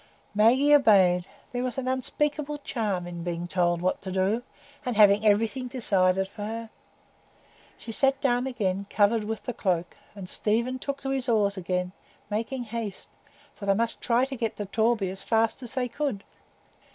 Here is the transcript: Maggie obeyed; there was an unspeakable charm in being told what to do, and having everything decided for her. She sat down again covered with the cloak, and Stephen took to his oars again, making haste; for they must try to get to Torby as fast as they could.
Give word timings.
Maggie 0.33 0.73
obeyed; 0.73 1.27
there 1.51 1.61
was 1.63 1.77
an 1.77 1.87
unspeakable 1.87 2.57
charm 2.63 3.05
in 3.05 3.21
being 3.23 3.47
told 3.47 3.83
what 3.83 4.01
to 4.01 4.11
do, 4.11 4.41
and 4.83 4.95
having 4.97 5.23
everything 5.23 5.67
decided 5.67 6.27
for 6.27 6.41
her. 6.43 6.69
She 7.77 7.91
sat 7.91 8.19
down 8.19 8.47
again 8.47 8.87
covered 8.89 9.25
with 9.25 9.43
the 9.43 9.53
cloak, 9.53 9.95
and 10.15 10.27
Stephen 10.27 10.79
took 10.79 11.01
to 11.01 11.11
his 11.11 11.29
oars 11.29 11.55
again, 11.55 11.91
making 12.31 12.63
haste; 12.63 13.11
for 13.53 13.67
they 13.67 13.75
must 13.75 14.01
try 14.01 14.25
to 14.25 14.35
get 14.35 14.55
to 14.55 14.65
Torby 14.65 15.11
as 15.11 15.21
fast 15.21 15.61
as 15.61 15.73
they 15.73 15.87
could. 15.87 16.23